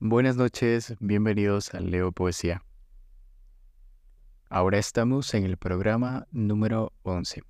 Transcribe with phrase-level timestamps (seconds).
[0.00, 2.62] Buenas noches, bienvenidos a Leo Poesía.
[4.48, 7.42] Ahora estamos en el programa número 11.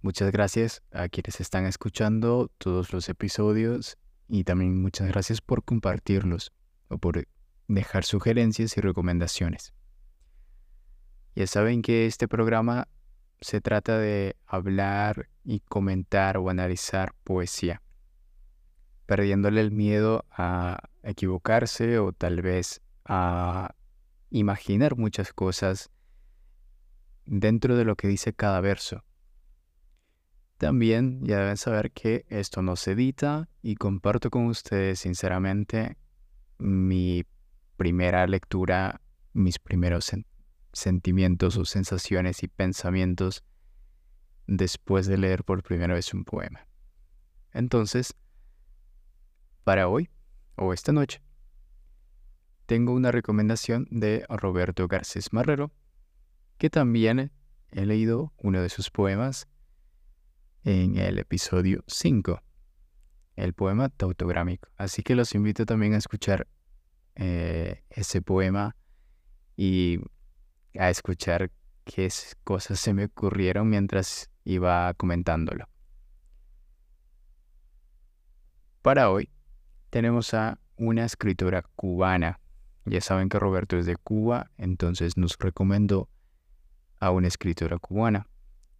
[0.00, 6.54] Muchas gracias a quienes están escuchando todos los episodios y también muchas gracias por compartirlos
[6.88, 7.28] o por
[7.68, 9.74] dejar sugerencias y recomendaciones.
[11.34, 12.88] Ya saben que este programa
[13.42, 17.82] se trata de hablar y comentar o analizar poesía,
[19.04, 23.74] perdiéndole el miedo a equivocarse o tal vez a
[24.30, 25.90] imaginar muchas cosas
[27.24, 29.04] dentro de lo que dice cada verso.
[30.58, 35.96] También ya deben saber que esto no se edita y comparto con ustedes sinceramente
[36.58, 37.24] mi
[37.76, 40.10] primera lectura, mis primeros
[40.72, 43.44] sentimientos o sensaciones y pensamientos
[44.46, 46.66] después de leer por primera vez un poema.
[47.52, 48.14] Entonces,
[49.62, 50.08] para hoy
[50.56, 51.22] o esta noche,
[52.66, 55.72] tengo una recomendación de Roberto Garcés Marrero,
[56.58, 57.30] que también
[57.70, 59.46] he leído uno de sus poemas
[60.64, 62.42] en el episodio 5,
[63.36, 64.68] el poema tautográmico.
[64.76, 66.48] Así que los invito también a escuchar
[67.14, 68.74] eh, ese poema
[69.56, 70.00] y
[70.78, 71.52] a escuchar
[71.84, 72.08] qué
[72.42, 75.68] cosas se me ocurrieron mientras iba comentándolo.
[78.82, 79.30] Para hoy
[79.96, 82.38] tenemos a una escritora cubana.
[82.84, 86.10] Ya saben que Roberto es de Cuba, entonces nos recomendó
[87.00, 88.26] a una escritora cubana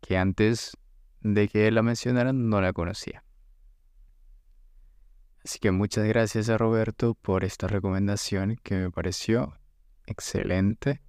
[0.02, 0.76] que antes
[1.22, 3.24] de que la mencionaran no la conocía.
[5.42, 9.58] Así que muchas gracias a Roberto por esta recomendación que me pareció
[10.04, 11.00] excelente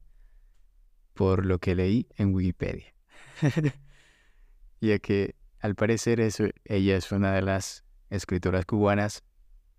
[1.16, 2.94] por lo que leí en Wikipedia.
[4.80, 9.27] ya que al parecer ella es una de las escritoras cubanas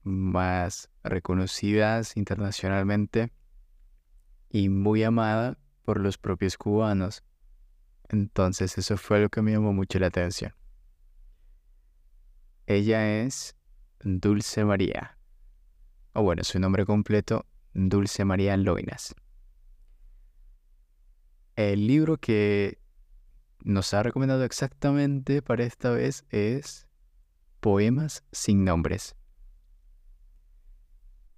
[0.03, 3.33] más reconocidas internacionalmente
[4.51, 7.25] y muy amada por los propios cubanos.
[8.09, 10.55] Entonces eso fue lo que me llamó mucho la atención.
[12.67, 13.57] Ella es
[14.01, 15.19] Dulce María.
[16.13, 19.15] O bueno, su nombre completo, Dulce María Loinas.
[21.57, 22.79] El libro que
[23.65, 26.87] nos ha recomendado exactamente para esta vez es
[27.61, 29.17] Poemas sin nombres.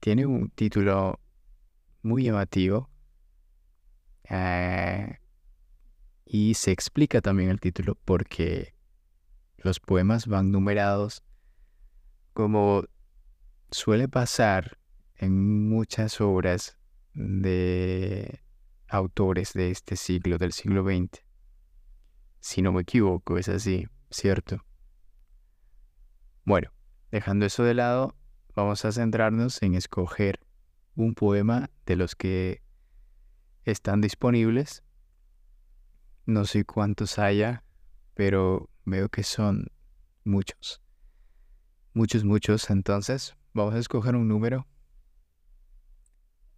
[0.01, 1.21] Tiene un título
[2.03, 2.91] muy llamativo
[4.25, 5.19] eh,
[6.25, 8.75] y se explica también el título porque
[9.59, 11.23] los poemas van numerados
[12.33, 12.85] como
[13.71, 14.79] suele pasar
[15.17, 16.79] en muchas obras
[17.13, 18.41] de
[18.89, 21.23] autores de este siglo, del siglo XX.
[22.41, 24.65] Si no me equivoco, es así, ¿cierto?
[26.45, 26.73] Bueno,
[27.11, 28.17] dejando eso de lado,
[28.61, 30.41] vamos a centrarnos en escoger
[30.95, 32.63] un poema de los que
[33.65, 34.83] están disponibles.
[36.27, 37.65] No sé cuántos haya,
[38.15, 39.67] pero veo que son
[40.25, 40.83] muchos.
[41.95, 42.71] Muchos, muchos.
[42.71, 44.67] Entonces, vamos a escoger un número.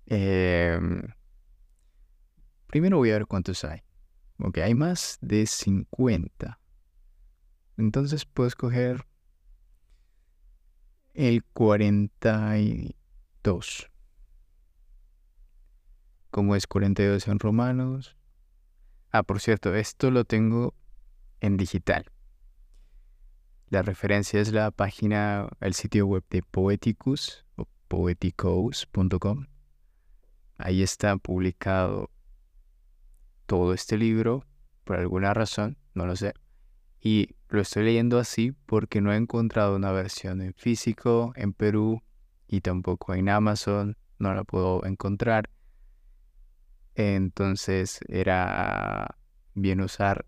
[0.06, 0.78] Eh,
[2.72, 3.82] Primero voy a ver cuántos hay.
[4.38, 6.58] Ok, hay más de 50.
[7.76, 9.04] Entonces puedo escoger
[11.14, 13.90] el 42.
[16.30, 18.16] Como es 42 en romanos.
[19.10, 20.74] Ah, por cierto, esto lo tengo
[21.40, 22.10] en digital.
[23.68, 29.48] La referencia es la página, el sitio web de Poeticus o poeticos.com.
[30.58, 32.10] Ahí está publicado
[33.46, 34.46] todo este libro
[34.84, 36.34] por alguna razón, no lo sé.
[37.04, 42.00] Y lo estoy leyendo así porque no he encontrado una versión en físico en Perú
[42.46, 45.50] y tampoco en Amazon, no la puedo encontrar.
[46.94, 49.18] Entonces era
[49.54, 50.26] bien usar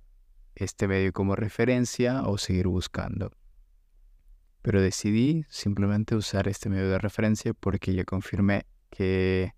[0.57, 3.31] este medio como referencia o seguir buscando.
[4.61, 9.53] Pero decidí simplemente usar este medio de referencia porque ya confirmé que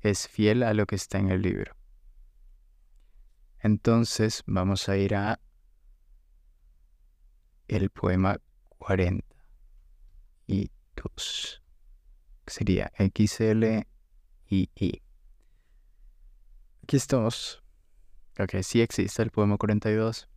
[0.00, 1.76] es fiel a lo que está en el libro.
[3.58, 5.38] Entonces vamos a ir a
[7.70, 8.38] el poema
[8.78, 9.24] 40
[10.48, 11.62] y 2.
[12.46, 13.64] Sería XL
[14.48, 15.02] y I.
[16.82, 17.62] Aquí estamos.
[18.38, 20.28] Ok, sí existe el poema 42.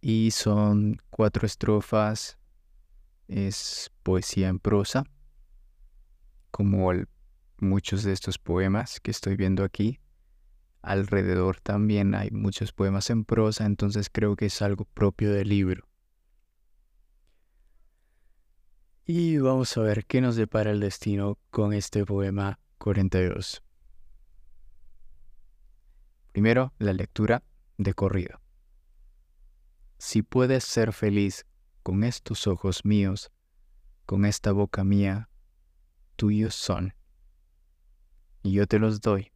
[0.00, 2.36] Y son cuatro estrofas.
[3.28, 5.04] Es poesía en prosa.
[6.50, 6.92] Como
[7.58, 10.00] muchos de estos poemas que estoy viendo aquí
[10.84, 15.88] alrededor también hay muchos poemas en prosa, entonces creo que es algo propio del libro.
[19.06, 23.62] Y vamos a ver qué nos depara el destino con este poema 42.
[26.32, 27.42] Primero, la lectura
[27.76, 28.40] de corrido.
[29.98, 31.46] Si puedes ser feliz
[31.82, 33.30] con estos ojos míos,
[34.06, 35.28] con esta boca mía,
[36.16, 36.94] tuyos son,
[38.42, 39.33] y yo te los doy.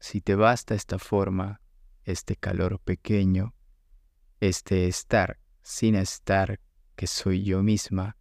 [0.00, 1.60] Si te basta esta forma,
[2.04, 3.54] este calor pequeño,
[4.40, 6.58] este estar sin estar
[6.96, 8.16] que soy yo misma,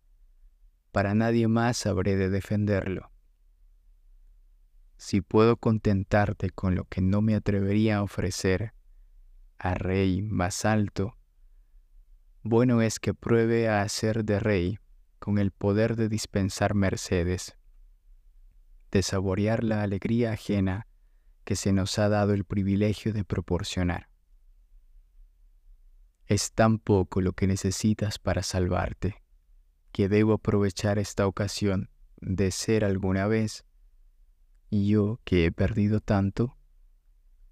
[0.91, 3.11] para nadie más habré de defenderlo.
[4.97, 8.73] Si puedo contentarte con lo que no me atrevería a ofrecer
[9.57, 11.17] a rey más alto,
[12.43, 14.79] bueno es que pruebe a hacer de rey
[15.17, 17.57] con el poder de dispensar mercedes,
[18.91, 20.88] de saborear la alegría ajena
[21.49, 24.07] que se nos ha dado el privilegio de proporcionar.
[26.27, 29.23] Es tan poco lo que necesitas para salvarte,
[29.91, 33.65] que debo aprovechar esta ocasión de ser alguna vez,
[34.69, 36.55] yo que he perdido tanto,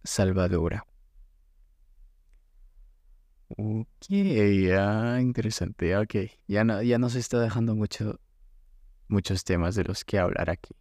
[0.03, 0.85] salvadora.
[3.47, 6.15] Ok, ya, interesante, ok.
[6.45, 8.19] Ya, no, ya nos está dejando mucho,
[9.07, 10.75] muchos temas de los que hablar aquí.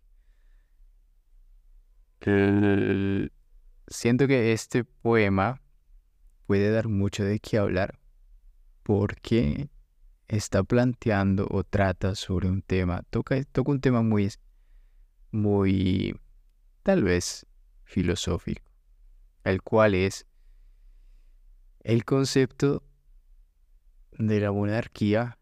[2.21, 3.31] Siento
[4.27, 5.61] que este poema
[6.47, 7.99] puede dar mucho de qué hablar
[8.83, 9.69] porque
[10.29, 14.33] está planteando o trata sobre un tema, toca, toca un tema muy,
[15.31, 16.19] muy,
[16.83, 17.47] tal vez,
[17.85, 18.71] filosófico,
[19.45, 20.27] el cual es
[21.81, 22.83] el concepto
[24.19, 25.39] de la monarquía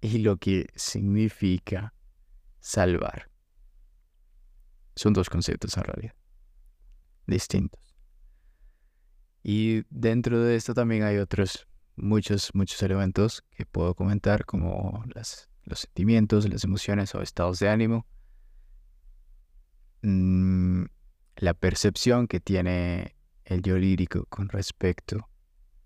[0.00, 1.94] y lo que significa
[2.60, 3.30] salvar.
[4.96, 6.14] Son dos conceptos en realidad,
[7.26, 7.94] distintos.
[9.42, 15.78] Y dentro de esto también hay otros, muchos, muchos elementos que puedo comentar, como los
[15.78, 18.06] sentimientos, las emociones o estados de ánimo,
[20.02, 20.84] mm,
[21.36, 25.28] la percepción que tiene el yo lírico con respecto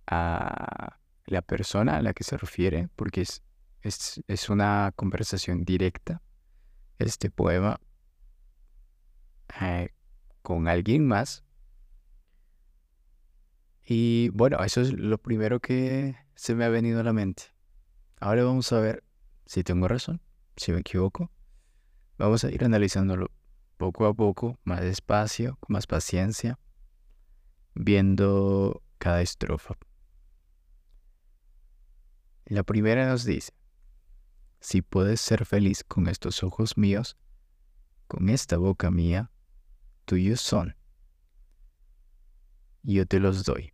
[0.07, 3.43] a la persona a la que se refiere, porque es,
[3.83, 6.23] es, una conversación directa,
[6.99, 7.81] este poema,
[9.61, 9.91] eh,
[10.43, 11.45] con alguien más.
[13.85, 17.45] Y bueno, eso es lo primero que se me ha venido a la mente.
[18.21, 19.05] Ahora vamos a ver
[19.47, 20.21] si tengo razón,
[20.57, 21.33] si me equivoco.
[22.19, 23.31] Vamos a ir analizándolo
[23.79, 26.59] poco a poco, más despacio, con más paciencia,
[27.75, 29.77] viendo cada estrofa.
[32.45, 33.53] La primera nos dice,
[34.61, 37.17] si puedes ser feliz con estos ojos míos,
[38.07, 39.31] con esta boca mía,
[40.11, 40.75] tuyos son.
[42.83, 43.73] Yo te los doy.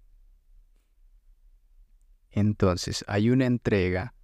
[2.31, 4.15] Entonces hay una entrega,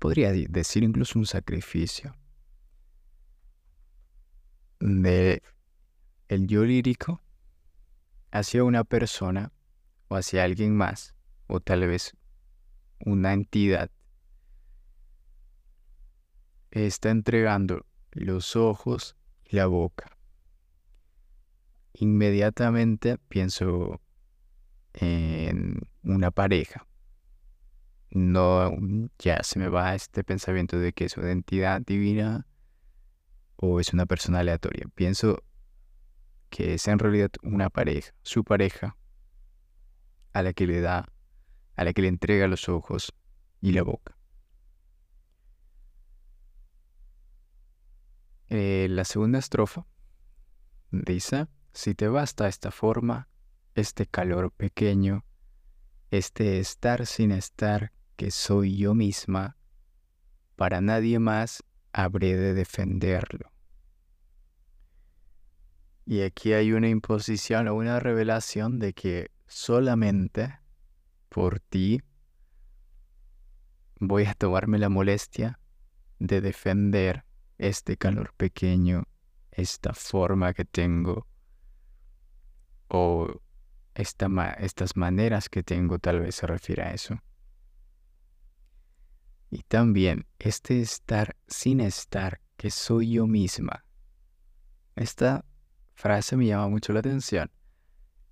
[0.00, 2.16] podría decir incluso un sacrificio
[4.80, 5.40] de
[6.26, 7.22] el yo lírico
[8.32, 9.52] hacia una persona
[10.08, 11.14] hacia alguien más,
[11.46, 12.16] o tal vez
[12.98, 13.88] una entidad,
[16.72, 20.16] está entregando los ojos y la boca.
[21.94, 24.00] Inmediatamente pienso
[24.94, 26.86] en una pareja.
[28.10, 28.70] No,
[29.18, 32.46] ya se me va este pensamiento de que es una entidad divina
[33.56, 34.86] o es una persona aleatoria.
[34.94, 35.42] Pienso
[36.50, 38.96] que es en realidad una pareja, su pareja,
[40.32, 41.10] a la que le da,
[41.76, 43.14] a la que le entrega los ojos
[43.60, 44.16] y la boca.
[48.54, 49.86] Eh, la segunda estrofa
[50.90, 53.30] dice, si te basta esta forma,
[53.74, 55.24] este calor pequeño,
[56.10, 59.56] este estar sin estar que soy yo misma,
[60.54, 63.50] para nadie más habré de defenderlo.
[66.04, 70.58] Y aquí hay una imposición o una revelación de que solamente
[71.30, 72.02] por ti
[73.98, 75.58] voy a tomarme la molestia
[76.18, 77.24] de defender
[77.68, 79.04] este calor pequeño,
[79.50, 81.26] esta forma que tengo
[82.88, 83.40] o
[83.94, 87.18] estas maneras que tengo tal vez se refiere a eso.
[89.50, 93.84] Y también este estar sin estar, que soy yo misma.
[94.94, 95.44] Esta
[95.94, 97.50] frase me llama mucho la atención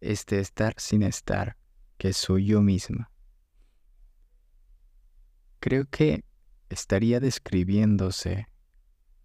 [0.00, 1.56] este estar sin estar,
[1.99, 3.10] que soy yo misma.
[5.60, 6.25] Creo que
[6.70, 8.49] estaría describiéndose,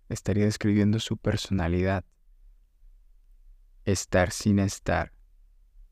[0.10, 2.06] estaría describiendo su personalidad.
[3.86, 5.12] Estar sin estar.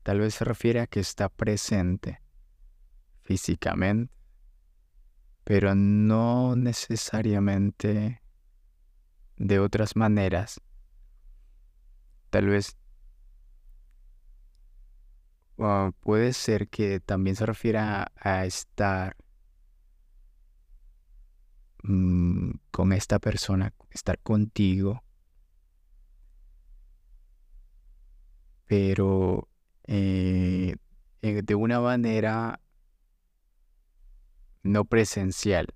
[0.02, 2.20] Tal vez se refiere a que está presente,
[3.22, 4.12] físicamente,
[5.44, 8.22] pero no necesariamente
[9.36, 10.60] de otras maneras.
[12.30, 12.76] Tal vez
[15.58, 19.16] ah, puede ser que también se refiera a, estar
[21.84, 25.04] mm, con esta persona, estar contigo,
[28.66, 29.48] pero
[29.84, 30.76] eh,
[31.22, 32.60] eh, de una manera
[34.62, 35.68] no presencial,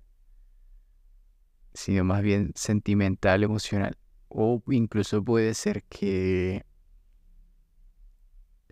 [1.73, 3.97] sino más bien sentimental, emocional.
[4.27, 6.65] O incluso puede ser que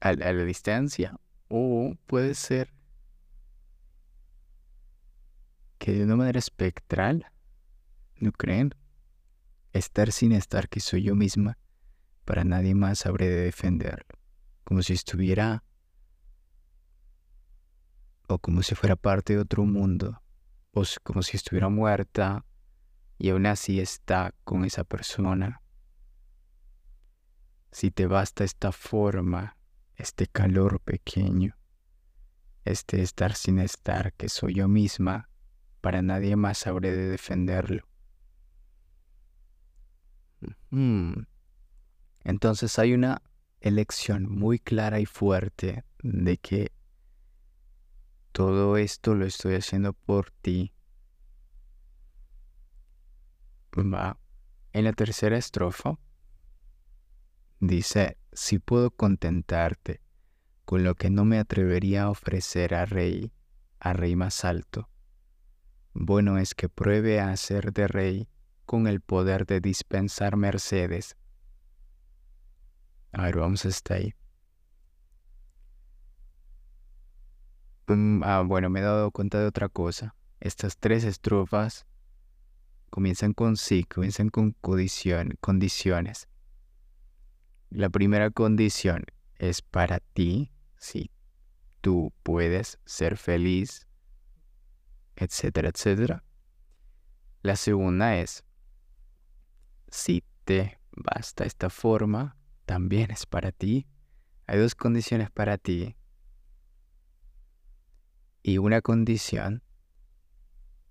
[0.01, 2.73] a, la distancia, o puede ser
[5.93, 7.25] de una manera espectral,
[8.17, 8.73] ¿no creen?
[9.73, 11.57] Estar sin estar que soy yo misma,
[12.25, 14.19] para nadie más habré de defenderlo,
[14.63, 15.63] como si estuviera
[18.27, 20.21] o como si fuera parte de otro mundo,
[20.71, 22.45] o como si estuviera muerta
[23.17, 25.61] y aún así está con esa persona.
[27.71, 29.57] Si te basta esta forma,
[29.95, 31.57] este calor pequeño,
[32.65, 35.29] este estar sin estar que soy yo misma,
[35.87, 37.87] para nadie más habré de defenderlo.
[42.25, 43.21] Entonces hay una
[43.61, 46.73] elección muy clara y fuerte de que
[48.33, 50.73] todo esto lo estoy haciendo por ti.
[53.77, 54.19] Va.
[54.73, 55.97] En la tercera estrofa
[57.61, 60.01] dice, si puedo contentarte
[60.65, 63.31] con lo que no me atrevería a ofrecer a rey,
[63.79, 64.89] a rey más alto,
[65.99, 68.29] bueno es que pruebe a ser de rey
[68.65, 71.17] con el poder de dispensar mercedes.
[73.11, 74.13] A ver, vamos hasta ahí.
[77.87, 80.13] Mm, ah, bueno, me he dado cuenta de otra cosa.
[80.39, 81.87] Estas tres estrofas
[82.91, 86.27] comienzan con sí, comienzan con condiciones.
[87.69, 89.03] La primera condición
[89.39, 91.09] es para ti, si
[91.81, 93.86] tú puedes ser feliz,
[95.17, 96.23] etcétera, etcétera.
[97.41, 98.43] La segunda es,
[99.89, 103.87] si te basta esta forma, también es para ti.
[104.45, 105.95] Hay dos condiciones para ti
[108.43, 109.63] y una condición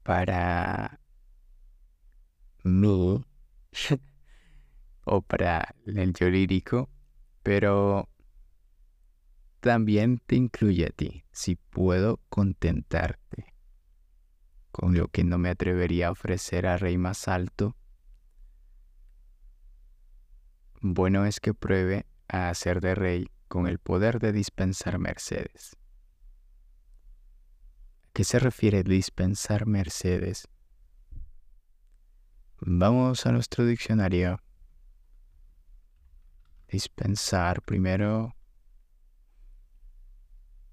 [0.02, 1.00] para
[2.64, 3.24] mí
[5.04, 6.90] o para el yo lírico,
[7.42, 8.08] pero
[9.60, 13.55] también te incluye a ti, si puedo contentarte
[14.76, 17.76] con lo que no me atrevería a ofrecer a Rey más alto.
[20.80, 25.76] Bueno es que pruebe a hacer de Rey con el poder de dispensar mercedes
[28.16, 30.48] qué se refiere dispensar mercedes?
[32.60, 34.40] Vamos a nuestro diccionario.
[36.66, 38.34] Dispensar primero.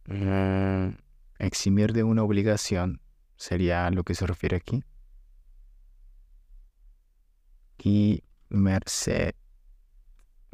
[0.06, 0.96] Mm,
[1.38, 3.02] eximir de una obligación
[3.44, 4.84] sería lo que se refiere aquí.
[7.78, 9.36] Y merced.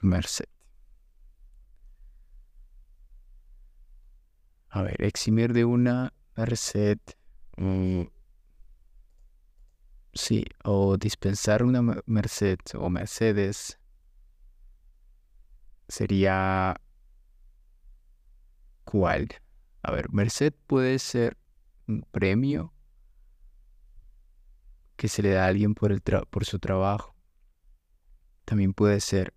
[0.02, 0.50] Merced.
[4.70, 7.00] A ver, eximir de una Merced.
[7.58, 8.04] Mm,
[10.14, 13.78] sí, o dispensar una merced o mercedes
[15.88, 16.76] sería
[18.84, 19.28] ¿cuál?
[19.84, 21.38] A ver, merced puede ser
[21.88, 22.74] un premio
[25.00, 27.16] que se le da a alguien por, el por su trabajo.
[28.44, 29.34] También puede ser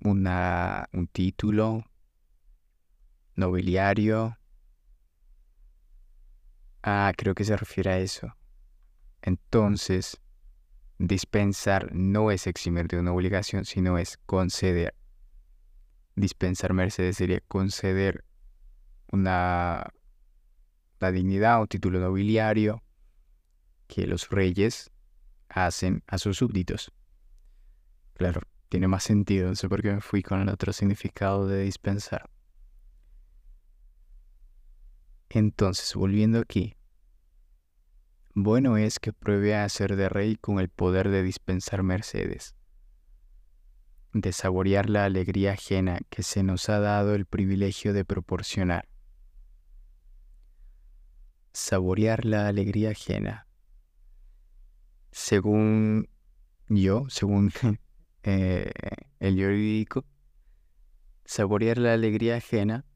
[0.00, 1.84] una, un título
[3.34, 4.38] nobiliario
[6.84, 8.36] Ah, creo que se refiere a eso.
[9.22, 10.20] Entonces,
[10.98, 14.94] dispensar no es eximir de una obligación, sino es conceder.
[16.14, 18.24] Dispensar mercedes sería conceder
[19.10, 19.92] una
[21.00, 22.84] dignidad o título nobiliario
[23.88, 24.92] que los reyes
[25.48, 26.92] hacen a sus súbditos.
[28.14, 31.62] Claro, tiene más sentido, no sé por qué me fui con el otro significado de
[31.62, 32.30] dispensar.
[35.30, 36.76] Entonces, volviendo aquí,
[38.34, 42.54] bueno es que pruebe a ser de rey con el poder de dispensar mercedes,
[44.12, 48.88] de saborear la alegría ajena que se nos ha dado el privilegio de proporcionar.
[51.52, 53.47] Saborear la alegría ajena.
[55.20, 56.08] Según
[56.68, 57.50] yo, según
[58.22, 58.70] eh,
[59.18, 60.04] el jurídico,
[61.24, 62.86] saborear la alegría ajena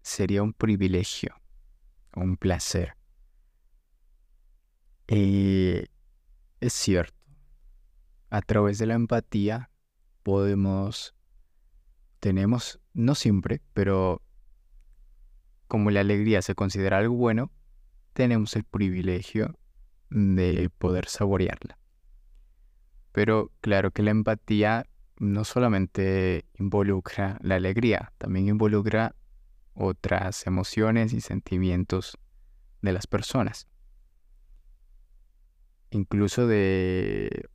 [0.00, 1.34] sería un privilegio
[2.16, 2.96] un placer.
[5.06, 5.84] Y
[6.60, 7.20] es cierto,
[8.30, 9.70] a través de la empatía
[10.22, 11.14] podemos,
[12.20, 14.22] tenemos, no siempre, pero
[15.68, 17.52] como la alegría se considera algo bueno,
[18.14, 19.58] tenemos el privilegio
[20.12, 21.78] de poder saborearla.
[23.12, 24.86] Pero claro que la empatía
[25.18, 29.14] no solamente involucra la alegría, también involucra
[29.74, 32.18] otras emociones y sentimientos
[32.80, 33.68] de las personas
[35.92, 37.48] incluso de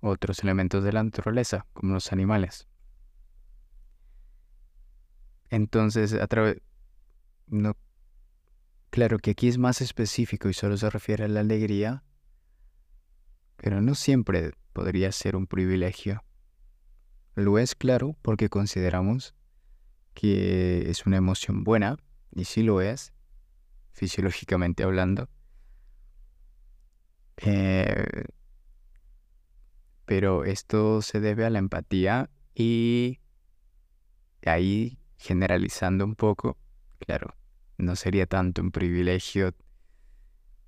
[0.00, 2.66] otros elementos de la naturaleza, como los animales.
[5.50, 6.60] Entonces, a través...
[8.94, 12.04] claro que aquí es más específico y solo se refiere a la alegría,
[13.56, 16.22] pero no siempre podría ser un privilegio.
[17.34, 19.34] Lo es, claro, porque consideramos
[20.14, 21.96] que es una emoción buena,
[22.30, 23.12] y sí lo es,
[23.90, 25.28] fisiológicamente hablando,
[27.38, 28.26] eh,
[30.04, 33.18] pero esto se debe a la empatía y
[34.46, 36.56] ahí generalizando un poco,
[37.00, 37.34] claro,
[37.78, 39.54] no sería tanto un privilegio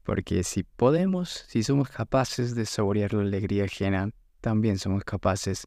[0.07, 4.11] porque si podemos, si somos capaces de saborear la alegría ajena,
[4.41, 5.67] también somos capaces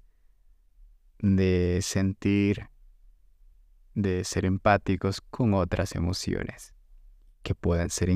[1.19, 2.69] de sentir,
[3.96, 6.74] de ser empáticos con otras emociones
[7.43, 8.10] que pueden ser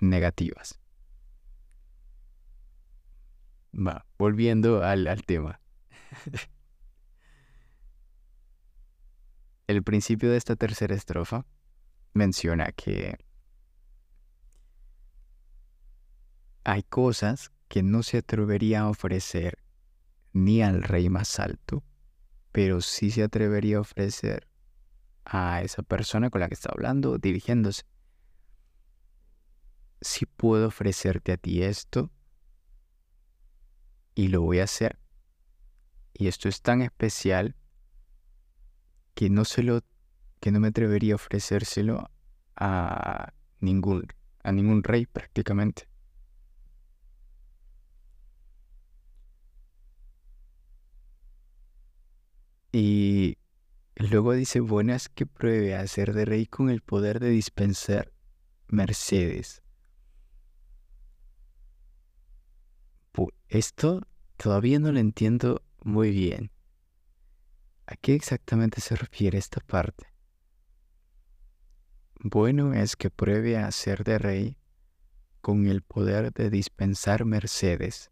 [0.00, 0.80] negativas.
[3.72, 5.60] Va, volviendo al, al tema.
[9.68, 11.46] El principio de esta tercera estrofa
[12.18, 13.16] menciona que
[16.64, 19.58] hay cosas que no se atrevería a ofrecer
[20.32, 21.82] ni al rey más alto,
[22.52, 24.48] pero sí se atrevería a ofrecer
[25.24, 27.84] a esa persona con la que está hablando, dirigiéndose.
[30.00, 32.10] Si puedo ofrecerte a ti esto,
[34.14, 34.98] y lo voy a hacer.
[36.12, 37.54] Y esto es tan especial
[39.14, 39.82] que no se lo
[40.40, 42.10] que no me atrevería a ofrecérselo
[42.56, 44.06] a ningún
[44.42, 45.88] a ningún rey prácticamente.
[52.72, 53.38] Y
[53.96, 58.12] luego dice, bueno, es que pruebe a ser de rey con el poder de dispensar
[58.68, 59.62] mercedes.
[63.48, 66.50] Esto todavía no lo entiendo muy bien.
[67.86, 70.06] ¿A qué exactamente se refiere esta parte?
[72.20, 74.58] Bueno es que pruebe a ser de rey
[75.40, 78.10] con el poder de dispensar mercedes.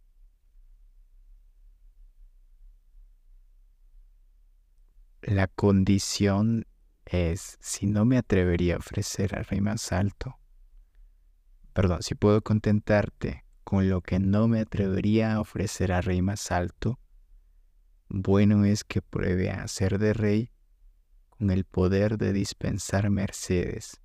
[5.22, 6.66] La condición
[7.04, 10.38] es si no me atrevería a ofrecer al rey más alto.
[11.72, 16.52] Perdón, si puedo contentarte con lo que no me atrevería a ofrecer a rey más
[16.52, 17.00] alto,
[18.08, 20.52] bueno es que pruebe a ser de rey
[21.38, 24.00] con el poder de dispensar mercedes,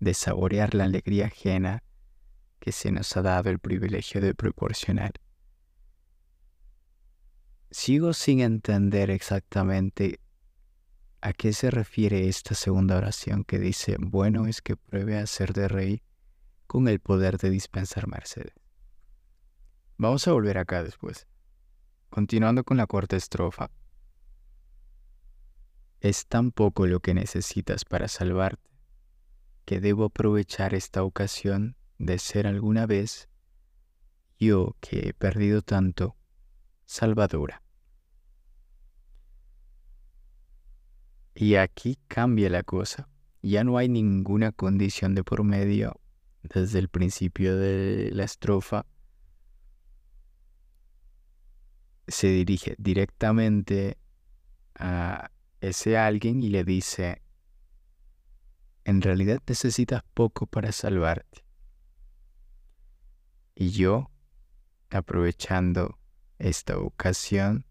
[0.00, 1.82] de saborear la alegría ajena
[2.58, 5.12] que se nos ha dado el privilegio de proporcionar.
[7.70, 10.20] Sigo sin entender exactamente
[11.20, 15.52] a qué se refiere esta segunda oración que dice, bueno es que pruebe a ser
[15.52, 16.02] de rey
[16.66, 18.54] con el poder de dispensar mercedes.
[19.96, 21.26] Vamos a volver acá después.
[22.08, 23.70] Continuando con la cuarta estrofa.
[26.00, 28.68] Es tan poco lo que necesitas para salvarte
[29.64, 33.28] que debo aprovechar esta ocasión de ser alguna vez
[34.38, 36.16] yo que he perdido tanto,
[36.86, 37.62] salvadora.
[41.34, 43.10] Y aquí cambia la cosa.
[43.42, 46.00] Ya no hay ninguna condición de por medio
[46.42, 48.86] desde el principio de la estrofa,
[52.06, 53.98] se dirige directamente
[54.74, 55.30] a
[55.60, 57.22] ese alguien y le dice,
[58.84, 61.44] en realidad necesitas poco para salvarte.
[63.54, 64.10] Y yo,
[64.90, 65.98] aprovechando
[66.38, 67.66] esta ocasión,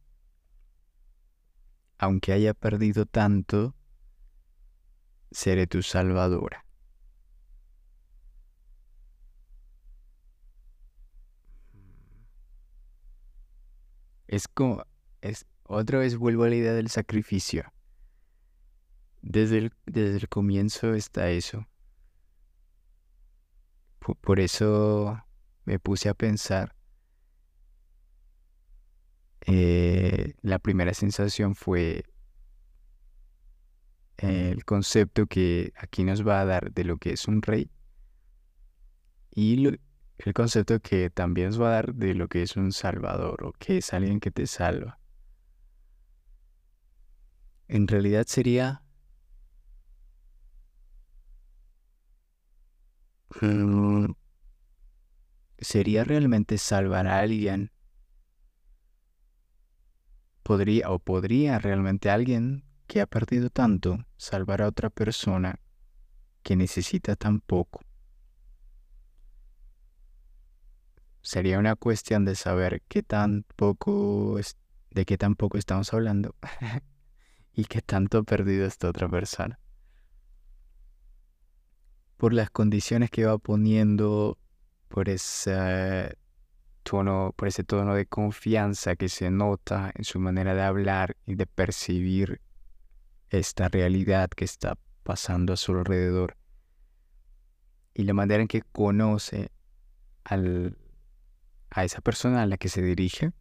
[1.98, 3.76] aunque haya perdido tanto,
[5.32, 6.66] seré tu salvadora.
[14.28, 14.84] Es como,
[15.22, 17.64] es, otra vez vuelvo a la idea del sacrificio.
[19.22, 21.68] Desde el, desde el comienzo está eso.
[24.00, 25.22] Por, eso
[25.66, 26.76] me puse a pensar.
[29.42, 32.06] Eh, la primera sensación fue
[34.18, 37.70] el concepto que aquí nos va a dar de lo que es un rey
[39.32, 39.68] y
[40.18, 43.54] el concepto que también nos va a dar de lo que es un salvador o
[43.54, 45.00] que es alguien que te salva.
[47.68, 48.82] En realidad sería
[55.60, 57.72] sería realmente salvar a alguien
[60.44, 65.60] podría o podría realmente alguien que ha perdido tanto salvar a otra persona
[66.42, 67.82] que necesita tan poco.
[71.22, 74.56] Sería una cuestión de saber qué tan poco es,
[74.92, 76.34] de qué tan poco estamos hablando
[77.54, 79.60] y qué tanto ha perdido esta otra persona.
[82.18, 84.38] Por las condiciones que va poniendo,
[84.88, 86.18] por ese
[86.84, 91.36] tono, por ese tono de confianza que se nota en su manera de hablar y
[91.36, 92.42] de percibir
[93.30, 96.38] esta realidad que está pasando a su alrededor
[97.98, 99.50] y la manera en que conoce
[100.24, 100.78] al,
[101.72, 103.32] a esa persona a la que se dirige,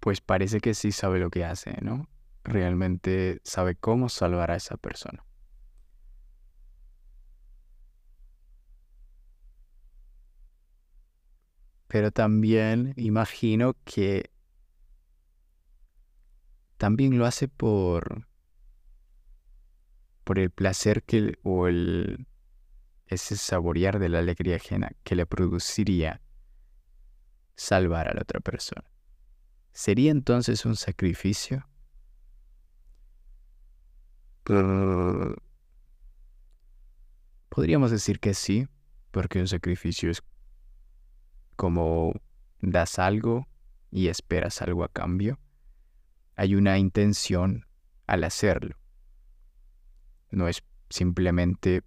[0.00, 2.08] pues parece que sí sabe lo que hace, ¿no?
[2.42, 5.24] Realmente sabe cómo salvar a esa persona.
[11.92, 14.30] Pero también imagino que
[16.78, 18.26] también lo hace por,
[20.24, 22.26] por el placer que, o el,
[23.08, 26.22] ese saborear de la alegría ajena que le produciría
[27.56, 28.90] salvar a la otra persona.
[29.74, 31.68] ¿Sería entonces un sacrificio?
[37.50, 38.66] Podríamos decir que sí,
[39.10, 40.22] porque un sacrificio es
[41.56, 42.14] como
[42.60, 43.48] das algo
[43.90, 45.38] y esperas algo a cambio
[46.36, 47.66] hay una intención
[48.06, 48.76] al hacerlo.
[50.30, 51.82] No es simplemente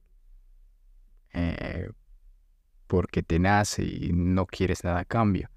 [1.34, 1.90] eh,
[2.88, 5.50] porque te nace y no quieres nada a cambio.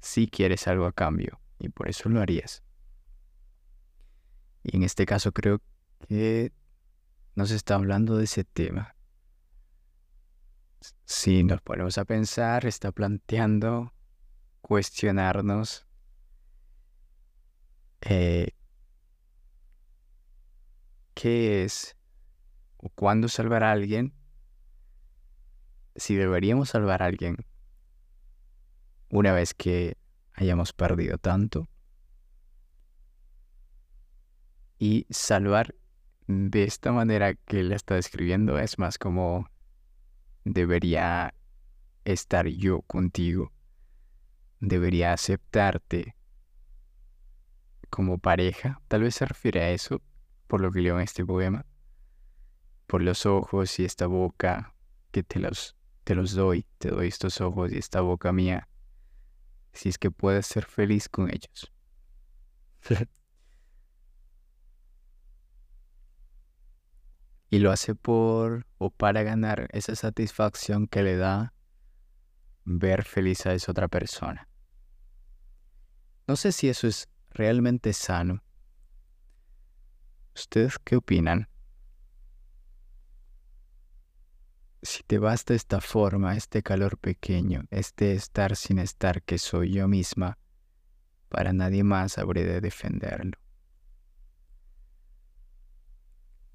[0.00, 2.62] Sí quieres algo a cambio y por eso lo harías.
[4.62, 5.60] Y en este caso creo
[6.08, 6.52] que
[7.34, 8.94] nos está hablando de ese tema.
[11.04, 13.92] Si nos ponemos a pensar, está planteando
[14.60, 15.86] cuestionarnos
[18.00, 18.52] eh,
[21.14, 21.96] qué es
[22.78, 24.14] o cuándo salvar a alguien,
[25.96, 27.36] si deberíamos salvar a alguien
[29.10, 29.98] una vez que
[30.32, 31.68] hayamos perdido tanto.
[34.78, 35.74] Y salvar
[36.26, 39.50] de esta manera que él está describiendo es más como
[40.44, 41.34] debería
[42.04, 43.52] estar yo contigo,
[44.60, 46.16] debería aceptarte
[47.88, 48.80] como pareja.
[48.88, 50.00] Tal vez se refiere a eso,
[50.46, 51.66] por lo que leo en este poema.
[52.86, 54.74] Por los ojos y esta boca
[55.12, 58.68] que te los, te los doy, te doy estos ojos y esta boca mía,
[59.72, 61.72] si es que puedes ser feliz con ellos.
[67.50, 71.52] y lo hace por o para ganar esa satisfacción que le da
[72.64, 74.48] ver feliz a esa otra persona.
[76.28, 78.44] No sé si eso es realmente sano.
[80.34, 81.48] ¿Ustedes qué opinan?
[84.82, 89.88] Si te basta esta forma, este calor pequeño, este estar sin estar que soy yo
[89.88, 90.38] misma,
[91.28, 93.38] para nadie más habré de defenderlo.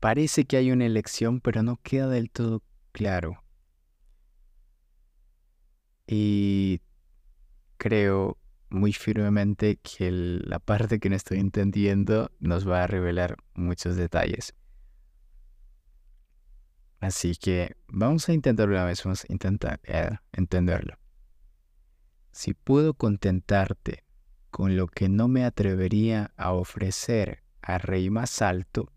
[0.05, 3.43] Parece que hay una elección, pero no queda del todo claro.
[6.05, 6.79] Y
[7.77, 8.37] creo
[8.69, 14.53] muy firmemente que la parte que no estoy entendiendo nos va a revelar muchos detalles.
[16.99, 20.99] Así que vamos a intentar una vez, vamos a intentar eh, entenderlo.
[22.31, 24.03] Si puedo contentarte
[24.51, 28.91] con lo que no me atrevería a ofrecer al rey más alto,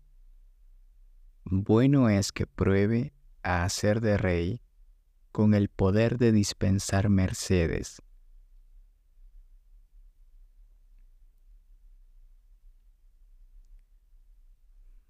[1.49, 4.61] bueno es que pruebe a hacer de rey
[5.31, 8.01] con el poder de dispensar mercedes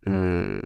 [0.09, 0.61] Mm.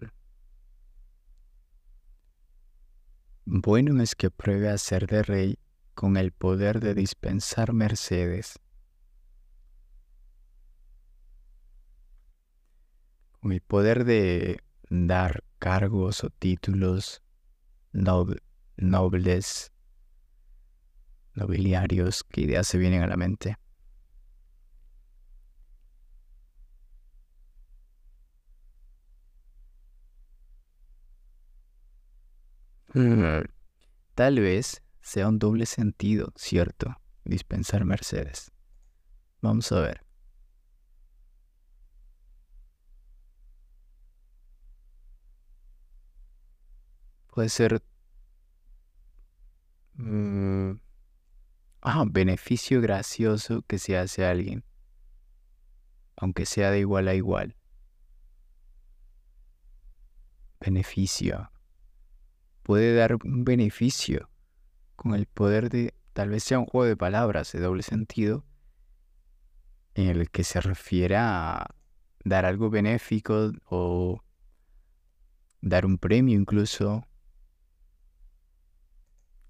[3.46, 5.58] Bueno es que pruebe a ser de rey
[5.94, 8.58] con el poder de dispensar mercedes,
[13.40, 17.22] con el poder de dar cargos o títulos
[17.94, 19.72] nobles,
[21.32, 23.56] nobiliarios, qué ideas se vienen a la mente.
[32.92, 33.46] Mm,
[34.14, 36.94] tal vez sea un doble sentido, ¿cierto?
[37.24, 38.52] Dispensar mercedes.
[39.40, 40.03] Vamos a ver.
[47.34, 47.82] Puede ser...
[51.80, 54.64] Ah, beneficio gracioso que se hace a alguien,
[56.16, 57.56] aunque sea de igual a igual.
[60.60, 61.50] Beneficio.
[62.62, 64.30] Puede dar un beneficio
[64.94, 68.46] con el poder de, tal vez sea un juego de palabras de doble sentido,
[69.94, 71.66] en el que se refiere a
[72.24, 74.22] dar algo benéfico o
[75.60, 77.04] dar un premio incluso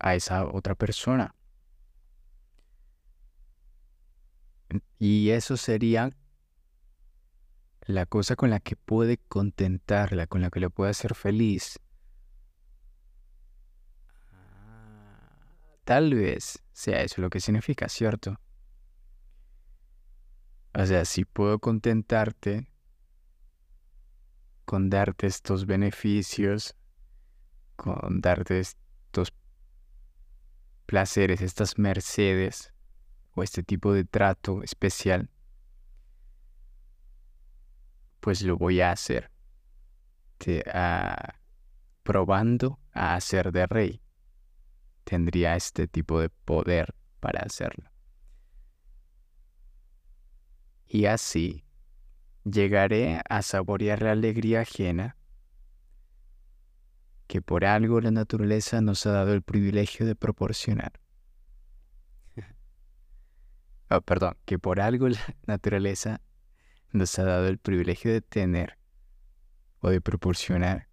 [0.04, 1.34] a esa otra persona.
[4.98, 6.14] Y eso sería
[7.86, 11.80] la cosa con la que puede contentarla, con la que le puede hacer feliz.
[15.84, 18.38] Tal vez sea eso lo que significa, ¿cierto?
[20.74, 22.68] O sea, si puedo contentarte
[24.66, 26.76] con darte estos beneficios,
[27.76, 29.32] con darte estos
[30.87, 32.73] placeres, estas mercedes
[33.35, 35.31] o este tipo de trato especial,
[38.20, 39.31] pues lo voy a hacer.
[40.73, 41.35] Ah,
[42.03, 44.03] probando a hacer de rey.
[45.05, 47.90] Tendría este tipo de poder para hacerlo.
[50.87, 51.64] Y así
[52.44, 55.16] llegaré a saborear la alegría ajena
[57.26, 61.00] que por algo la naturaleza nos ha dado el privilegio de proporcionar.
[63.90, 66.20] oh, perdón, que por algo la naturaleza
[66.92, 68.78] nos ha dado el privilegio de tener
[69.80, 70.88] o de proporcionar.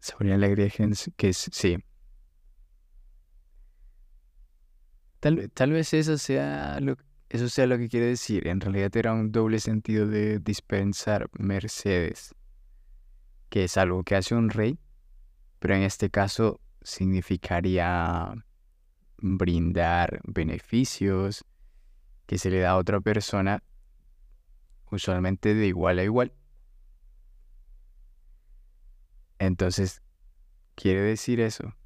[0.00, 0.54] Sobre la
[1.16, 1.78] que es, sí.
[5.20, 6.98] Tal, tal vez eso sea lo
[7.34, 8.46] eso sea lo que quiere decir.
[8.46, 12.32] En realidad era un doble sentido de dispensar mercedes,
[13.54, 14.80] que es algo que hace un rey,
[15.60, 18.34] pero en este caso significaría
[19.18, 21.44] brindar beneficios
[22.26, 23.62] que se le da a otra persona,
[24.90, 26.32] usualmente de igual a igual.
[29.38, 30.02] Entonces,
[30.74, 31.76] quiere decir eso.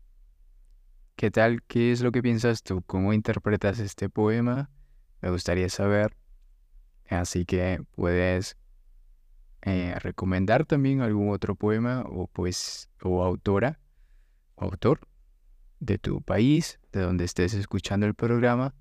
[1.17, 1.63] ¿Qué tal?
[1.65, 2.81] ¿Qué es lo que piensas tú?
[2.87, 4.71] ¿Cómo interpretas este poema?
[5.21, 6.17] Me gustaría saber.
[7.11, 8.57] Así que puedes
[9.63, 13.81] eh, recomendar también algún otro poema o pues o autora
[14.55, 15.01] o autor
[15.81, 18.75] de tu país, de donde estés escuchando el programa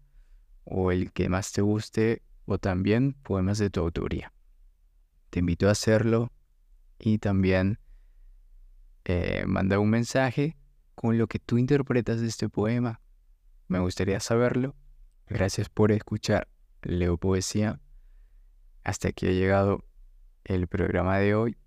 [0.64, 4.34] o el que más te guste o también poemas de tu autoría.
[5.30, 6.32] Te invito a hacerlo
[7.00, 7.80] y también
[9.06, 10.58] eh, manda un mensaje
[10.96, 13.02] con lo que tú interpretas de este poema.
[13.68, 14.76] Me gustaría saberlo.
[15.28, 16.48] Gracias por escuchar
[16.82, 17.80] Leo Poesía.
[18.84, 19.87] Hasta aquí ha llegado
[20.48, 21.58] el programa de hoy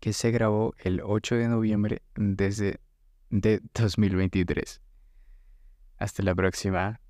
[0.00, 2.80] que se grabó el 8 de noviembre desde
[3.30, 4.80] de 2023.
[5.96, 7.00] Hasta la próxima.